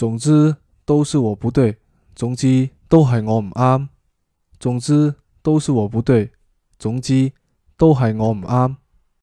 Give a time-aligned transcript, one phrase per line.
[0.00, 0.56] 总之
[0.86, 1.76] 都是我不对
[2.14, 3.88] 总之都系我唔啱。
[4.58, 6.32] 总之都是我不对
[6.78, 7.30] 总之
[7.76, 8.76] 都系我唔啱。